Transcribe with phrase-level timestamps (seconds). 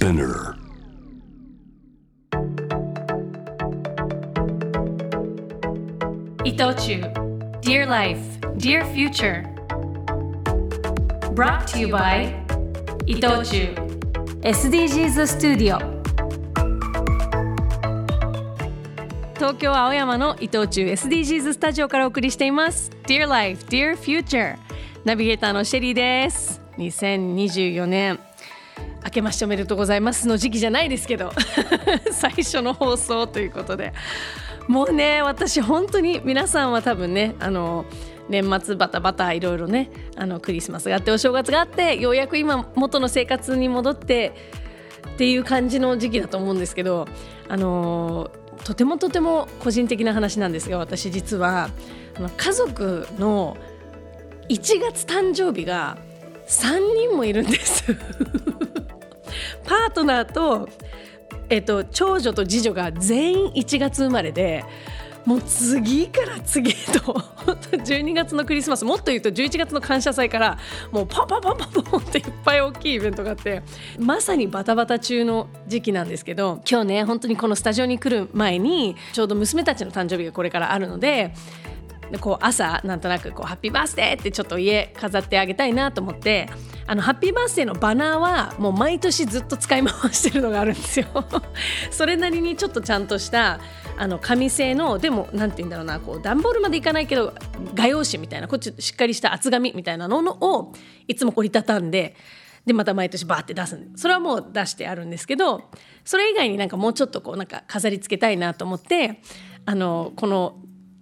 [0.00, 0.54] Spinner.
[6.42, 7.02] 伊藤忠
[7.60, 8.18] Dear Life,
[8.56, 9.44] Dear Future
[11.34, 12.32] Brought to you by
[13.04, 13.74] 伊藤忠
[14.40, 15.78] SDGs スタジオ
[19.34, 24.56] 東京青山の伊藤忠 SDGs スタジオからお送りしています Dear Life, Dear Future
[25.04, 28.18] ナビゲーターのシェリーです2024年
[29.04, 31.32] 明けましておめでとうございますの時期じゃないですけど
[32.12, 33.92] 最初の放送ということで。
[34.68, 37.86] もうね私本当に皆さんは多分ねあの
[38.28, 44.32] 年末バタバタいろいろねあのクリスマスがあってお正月があってようやく今元の生活に戻って
[45.14, 47.08] っていう感じの時期だと思うんですけど
[47.48, 48.30] あの
[48.62, 51.70] とてもとても個人的な話なんですが私実は
[52.36, 53.56] 家族の
[54.48, 55.98] 1月誕生日が
[56.46, 56.78] 3
[57.08, 57.96] 人もいるんです。
[59.70, 60.68] パートナーと
[61.48, 64.64] えっと、長女と次女が全員1月生まれで
[65.26, 67.12] もう次から次へと
[67.78, 70.58] 12月のクリスマスもっと言うと11月の感謝祭から
[70.90, 73.62] もうパンパンパンパンパンっていっぱい大きいイベントがあって
[73.98, 81.32] まさにバタバタ中の時期なんですけど今日ね本当にこのスタジオに来る前にちょうど娘たちの誕生日がこれからあるので
[82.18, 86.48] こう朝なんとなくこうハッピーバースデーってちょっと家飾ってあげたいなと思って
[86.86, 91.06] あのハッピーバースデーのバナーはもう毎年ずっと使い回してるのがあるんですよ。
[91.90, 93.60] それなりにちょっとちゃんとした
[93.96, 97.34] あの紙製のでもなんて言うんだろうなこう段ボールまでいかないけど
[97.74, 100.72] 画用紙みたいなこっちしっかりした厚紙みたいなのを
[101.06, 102.16] いつも折りたたんで
[102.66, 105.70] でまた毎年バーって出すそれはもう出してあるんですけど
[106.04, 109.20] それ以外になんかもうちょっとこうなんか飾り付けたいなと思って
[109.66, 110.56] あのこの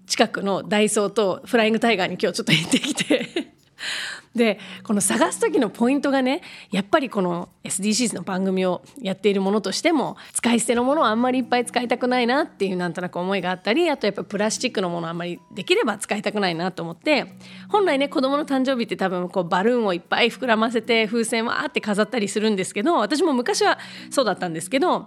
[0.08, 3.58] 近くのダイソーとフライングタイガーに今日ちょっと行ってきて。
[4.34, 17.26] でこの探す時のポイントがねやっぱりこの SDGs の番組をやっているものとしても使い捨てのものをあんまりいっぱい使いたくないなっていうなんとなく思いがあったりあとやっぱプラスチックのものあんまりできれば使いたくないなと思って
[17.68, 23.78] 本来ね子供の誕生日って多分こうバルーンをいっぱい膨らませて風船わーって飾ったりするんですけど私も昔は
[24.10, 25.06] そうだったんですけどやっ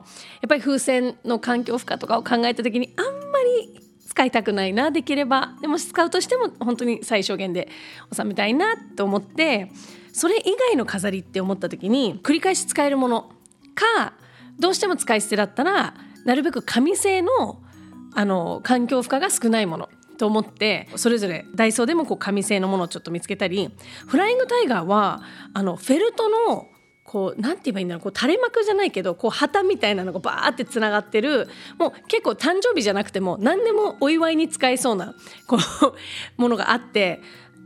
[0.50, 3.12] ぱり風船の環境負荷とかを考えた時にあんま
[3.44, 3.81] り
[4.12, 5.56] 使いたくないなできれば。
[5.62, 7.70] でも使うとしても本当に最小限で
[8.14, 9.72] 収めたいなと思って
[10.12, 13.32] それ以外の飾りって思った時に繰り返し使えるもの。
[13.74, 14.14] か
[14.60, 15.94] どうしても使い捨てだったら
[16.26, 17.62] なるべく紙製の
[18.14, 19.90] あの環境負荷が少ないもの。
[20.18, 23.72] と思ってそれぞれダイソーでもこう紙製のものをちょっと見つけたり
[24.06, 25.24] フライングタイガーは
[25.54, 26.68] あのフェルトの
[27.12, 35.14] こうなんて言えばいいんだろうこう垂れ幕じゃないけどこう旗みたいなのがバーってつながってるもう結構誕生日じゃなくても何でもお祝いに使えそうな
[35.46, 37.20] こう ものがあって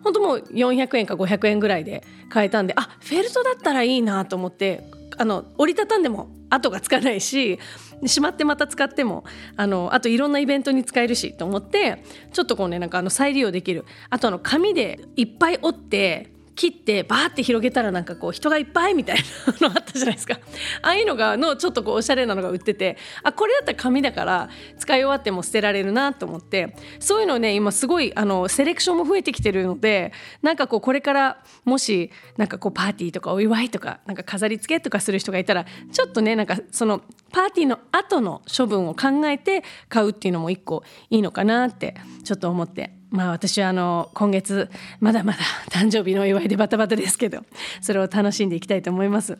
[0.03, 4.83] 本当もう400円か500円ぐらいで買えたんであフェルトだったらいいなと思って
[5.15, 7.59] あの折りたたんでも跡がつかないし
[8.07, 9.25] しまってまた使っても
[9.57, 13.85] あのあといろんなイベントに使えるしと思ってちょっとこうねなんかあの再利用できる。
[14.09, 19.17] あとあの紙でいっぱい折って切ってバーって広げたらなんかこう人がいっぱいみたい
[19.59, 20.39] なのあったじゃないですか。
[20.81, 37.01] ああいうのがのちょっとこうおしゃれなのが売っててあこれだったら紙だから使い終わっても捨てられるなと思ってそういうのね今すごいあのセレクションも増えてきてるのでなんかこうこれからもしなんかこうパーティーとかお祝いとかなんか飾り付けとかする人がいたらちょっとねなんかその
[37.31, 43.04] パーティーの後の処分を考えて買うっていうのも一個いいのかなってちょっと思って。
[43.09, 45.39] まあ私はあの今月まだまだ
[45.69, 47.41] 誕生日のお祝いでバタバタですけど
[47.81, 49.37] それを楽しんでいきたいと思います。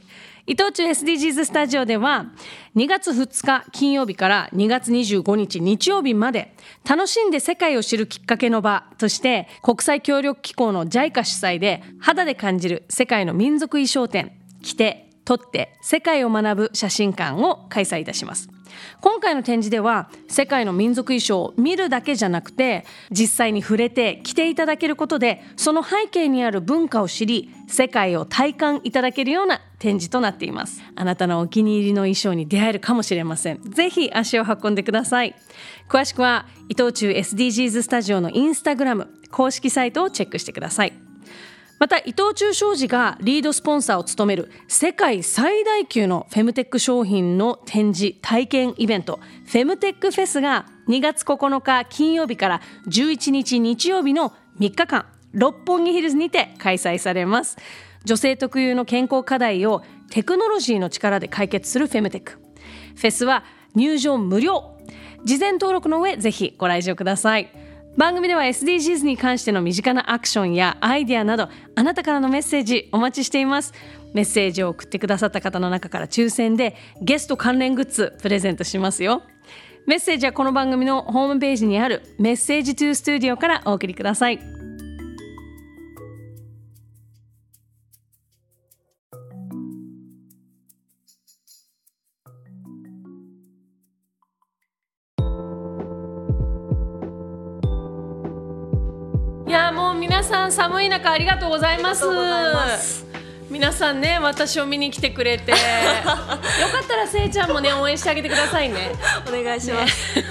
[0.47, 2.27] 伊藤忠 SDGs スタジオでは
[2.75, 6.55] 2月2日金曜日から2月25日日曜日まで
[6.87, 18.54] 楽しんで世界を知るきっかけの場として国際協力機構の JICA 主催で肌で感じる世界の民族衣装展着て撮って世界を学ぶ写真館を開催いたします。
[19.01, 30.81] 今回の展示では世界の民族衣装を見るだけじゃなくて実際に触れて着ていただけることでその背景にある文化を知り世界を体感いただけるような展示となっています。
[30.95, 33.61] あなたのお気に入りの衣装に出会えるかもしれません。
[33.61, 35.35] ぜひ足を運んでください。
[35.90, 41.04] 詳しくは伊藤忠 SDGs スタジオのインスタグラム公式サイトをチェックしてください。
[41.77, 55.05] また伊藤忠商事がリードスポンサーを務める世界最大級のフェムテック商品の展示体験イベントフェムテックフェスが2月9日金曜日から11日日曜日の3日間
[55.35, 57.57] 六本木ヒルズにて開催されます。
[58.05, 62.39] 女性特有の健康課題をテクノロジーの力で解決するフェムテック。
[62.95, 63.43] フェスは
[63.75, 64.78] 入場無料。
[65.25, 67.65] 事前登録の上ぜひご来場ください。
[67.97, 73.73] 番組では SDGs に関しての身近なアクションやアイデアなどあなたからのメッセージお待ちしています。
[74.13, 79.23] メッセージを送ってくださった方の中から抽選でゲスト関連グッズプレゼントしますよ。
[79.87, 84.65] メッセージはこの番組のホームページにあるメッセージトゥーストゥディオからお送りください。
[100.07, 102.05] 皆さん寒い中ありがとうございます。
[103.49, 105.49] 皆さんね私を見に来てくれて。
[105.49, 106.29] よか
[106.84, 108.91] ったらせいちゃんもね応援してあげてくださいね。
[109.28, 110.23] お願いします、 よ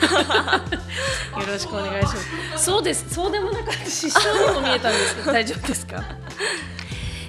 [1.45, 2.15] ろしくお願いし
[2.53, 2.65] ます。
[2.65, 3.13] そうです。
[3.13, 6.05] そうでもなかった失笑にも見えたんですけど 大丈夫ですか？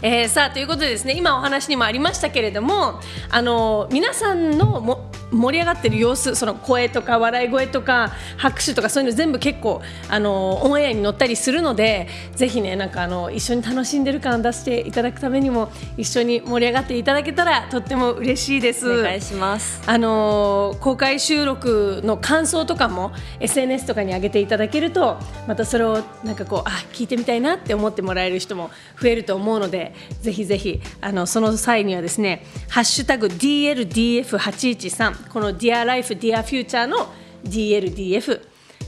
[0.04, 3.00] えー、さあということでですね今お話にもありましたけれども
[3.32, 19.00] あの皆さんのも盛り上がってる様子その声とか笑い声とか拍手とかそういうの全部結構あのオンエアに乗ったりするのでぜひねなんかあの一緒に楽しんでる感出していただくためにも一緒に盛り上がっていただけたらとっても嬉しいです。
[19.00, 25.18] お願いしますあのー公開収録の感想とかも SNS とかに上げていただけると
[25.48, 28.70] またそれをなんかこうあ聞いてみたいなって思ってもらえる人も
[29.02, 37.14] 増えると思うのでぜひぜひあのその際にはですね「ハッシュタグ #DLDF813」この Dear Life Dear Future の
[37.44, 38.42] DLDF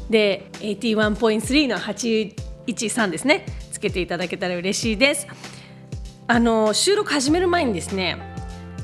[0.10, 3.46] で81.3の813ですね。
[3.72, 5.28] つけていただけたら嬉しいです。
[6.28, 8.18] あの収録始める前にですね、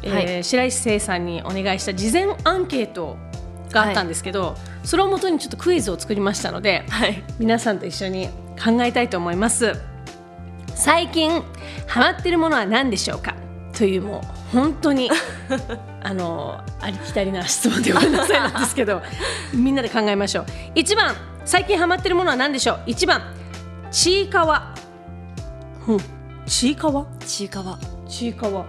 [0.03, 0.43] えーはい。
[0.43, 3.17] 白石聖さんにお願いした事前アンケート
[3.71, 7.23] があったんですけど、それをもとにちょっとクイズを作りましたので、はい。
[7.39, 8.27] 皆さんと一緒に
[8.63, 9.73] 考えたいと思います。
[10.75, 11.41] 最近
[11.87, 13.35] ハマってるものは何でしょうか？
[13.75, 15.09] というもう本当に
[16.03, 19.01] あのありきたりな質問でごめんなさいなんですけど
[19.53, 20.45] みんなで考えましょう。
[20.75, 21.15] 1番
[21.45, 23.21] 最近ハマってるものは何でしょう？1番
[23.91, 24.73] ちいかわ。
[25.87, 25.99] うん。
[26.45, 27.05] ちいかわ？
[27.25, 27.77] ちいかわ。
[28.07, 28.65] ちいかわ。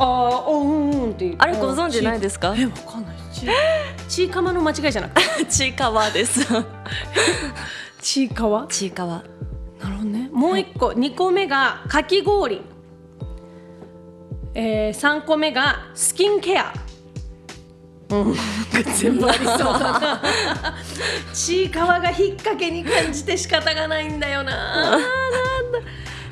[0.00, 0.04] あー
[0.46, 2.54] おうんうんってあれご存知ないですか？
[2.56, 3.16] えわかんない。
[3.32, 3.46] ち
[4.08, 5.44] ちいかまの間違いじゃなくて。
[5.46, 6.46] ちいかわです。
[8.00, 8.66] ちいかわ？
[8.68, 9.22] ちいかわ。
[9.80, 10.28] なるほどね。
[10.32, 12.62] もう一個、二、個目がかき氷。
[14.60, 16.74] えー、三個目がスキンケア。
[18.10, 18.34] うん、
[18.98, 19.56] 全部ありそう。
[19.56, 20.22] だな。
[21.32, 24.50] ちいかわが引っ掛けに感じて仕方がないんだよな。
[24.90, 25.78] なんだ。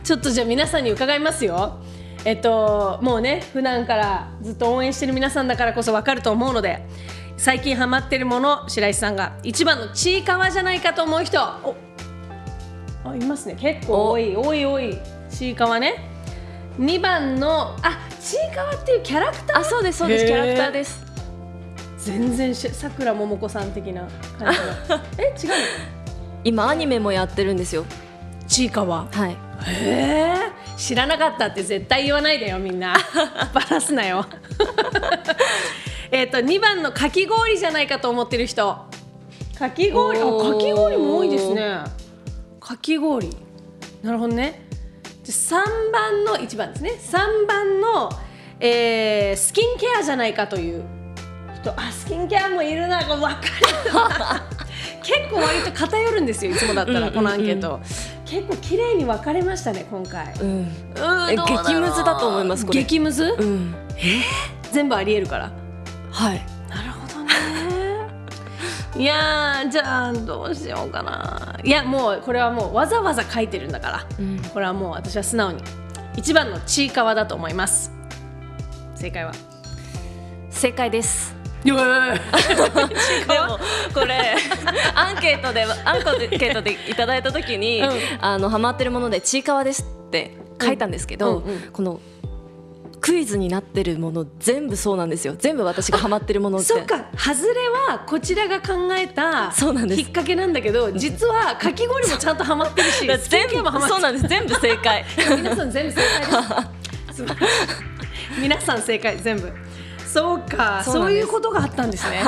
[0.02, 1.78] ちょっとじゃあ皆さんに伺いますよ。
[2.24, 6.84] えっともうね普段からずっと応援してる皆さんだからこそわかると思うので
[7.36, 11.40] 最近ハマってるもの白石さんが一番のちいかわじゃないかと思う人。
[11.62, 11.76] お
[13.04, 13.54] あいますね。
[13.54, 14.34] 結構多い。
[14.34, 14.98] 多い多い。
[15.30, 16.16] ちいかわね。
[16.80, 19.60] 2番のあちいかわっていうキャラクター？
[19.60, 20.26] あそうですそうです。
[20.26, 21.04] キャラクターです。
[21.98, 24.02] 全然しさくらももこさん的な
[24.38, 25.54] 感じの え違うの？
[26.44, 27.84] 今アニメもやってるんですよ。
[28.48, 29.06] ちいかわ？
[29.12, 29.30] はい。
[29.30, 30.36] へえ
[30.76, 32.96] 知らなかったって絶対言わないでよみんな。
[33.54, 34.26] バラすなよ。
[36.10, 38.76] えっと2番のかき氷じゃないかと思ってる人。
[39.56, 40.18] かき氷？
[40.18, 41.78] あかき氷も多いですね。
[42.58, 43.30] かき氷。
[44.02, 44.62] なるほどね。
[44.70, 44.85] で
[45.32, 46.92] 3番の1番ですね。
[47.00, 48.10] 3番の、
[48.60, 50.84] えースキンケアじゃないかという
[51.60, 51.72] 人。
[51.76, 53.36] あスキンケアもいるな分か
[53.84, 53.92] る。
[53.92, 54.46] な
[55.02, 57.80] 結構割と偏るんですよいつもだったらうんうんうんこのアンケート、
[58.24, 60.32] 結構綺麗に分かれましたね今回。
[60.40, 60.60] うん。
[60.62, 62.82] うーえ激ムズだと思いますこれ。
[62.82, 63.74] 激ムズ、うん。
[64.72, 65.50] 全部ありえるから。
[66.10, 66.42] はい。
[66.68, 67.32] なるほどね。
[68.96, 74.06] いやーじゃあどうしようかないやもうこれはもうわざわざ書いてるんだから。
[74.20, 74.38] うん。
[74.54, 75.62] これはもう私は素直に
[76.16, 77.90] 一番のちいかわだと思います。
[78.94, 79.32] 正解は？
[80.50, 81.34] 正解です。
[81.66, 81.78] でも
[83.92, 84.36] これ
[84.94, 87.90] アンケートでアンケートでいただいた時に、うん。
[88.20, 91.60] あのハマってるものでちいかわですって書いたんですけど、うんうんうん。
[91.72, 92.00] この
[93.06, 95.36] クイズになってるもの全部そうなんですよ。
[95.38, 96.66] 全部私がハマってるものって。
[96.66, 97.06] そっか。
[97.16, 100.02] 外れはこちらが考えたそうなんです。
[100.02, 103.94] きっかけなんだけど実はかき氷もちゃんとハマってるし全部ケアもハマってる。
[103.94, 104.28] そうなんです。
[104.28, 105.04] 全部正解。
[105.36, 106.64] 皆さん全部正解
[107.06, 107.24] です。
[108.42, 109.52] 皆さん正解全部。
[110.04, 110.82] そうか。
[110.84, 112.24] そういうことがあったんですね、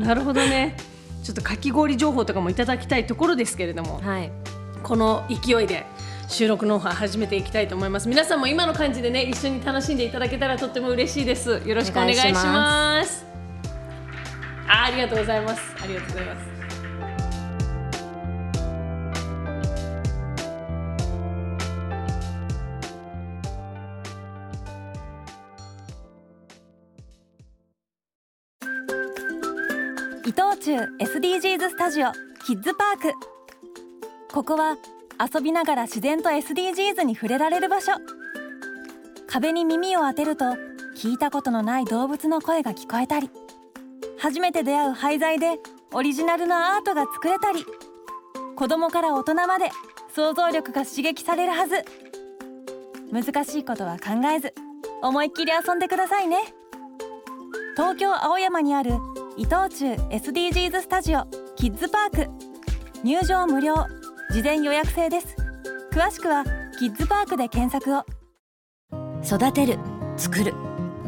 [0.00, 0.76] なるほどね。
[1.22, 4.00] ちょっとかき氷情報とかもいただきたいところですけれども。
[4.00, 4.32] はい。
[4.82, 5.86] この勢いで
[6.28, 8.08] 収録の方始めていきたいと思います。
[8.08, 11.62] 皆さんも今の感じでね一緒に楽しんでいただけたらとっても嬉しいです。
[11.64, 13.24] よろしくお願いしまます。
[14.68, 15.62] あありがとうございます。
[15.82, 16.48] ありがとうございます。
[30.26, 32.12] 伊藤忠 SDGs スタジオ
[32.46, 33.14] キッズパーク。
[34.30, 34.76] ここは
[35.20, 37.92] 遊びながら自然と SDGs に触れられる場所。
[39.28, 40.44] 壁に耳を当てると
[40.96, 43.30] 聞いたことのない動物の声が聞こえたり
[44.18, 45.58] 初めて出会う廃材で
[45.92, 47.64] オリジナルのアートが作れたり
[48.56, 49.70] 子供から大人まで
[50.14, 51.84] 想像力が刺激されるはず。
[53.12, 54.54] 難しいことは考えず
[55.02, 56.38] 思いっきり遊んでくださいね。
[57.76, 58.94] 東京青山にある
[59.36, 62.30] 伊藤忠 SDGs スタジオキッズパーク。
[63.04, 63.97] 入場無料。
[64.30, 65.36] 事前予約制です。
[65.90, 66.44] 詳しくは
[66.78, 68.04] キッズパークで検索を。
[69.24, 69.78] 育てる
[70.18, 70.52] 作る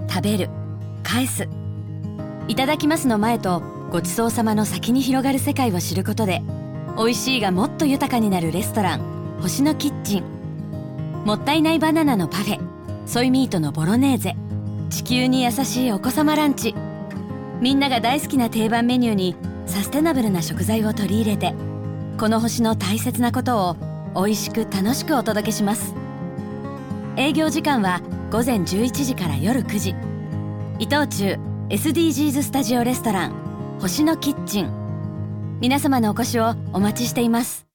[0.09, 0.49] 食べる
[1.03, 1.47] 返す。
[2.49, 3.61] いただきますの前と
[3.91, 6.43] ごちそうさまの先に広がる世界を知ることで
[6.97, 9.01] 美味しいがもっと豊かになるレストラン
[9.43, 10.25] 星のキッチン。
[11.27, 12.59] もったいないバナナのパフェ
[13.05, 14.35] ソイミートのボロネーゼ。
[14.89, 16.75] 地球に優しいお子様ランチ。
[17.61, 19.37] みんなが大好きな定番メニューに
[19.67, 21.55] サステナブルな食材を取り入れて
[22.19, 23.77] この星の大切なことを
[24.15, 25.95] 美味しく楽しくお届けします。
[27.17, 28.01] 営業時間は
[28.31, 29.95] 午前11時から夜9時。
[30.79, 31.39] 伊藤忠
[31.69, 34.71] SDGs スタジオレストラン星のキッチン。
[35.61, 37.70] 皆様のお越しをお待ちしています。